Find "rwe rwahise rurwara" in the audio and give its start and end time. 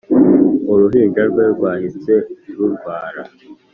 1.29-3.21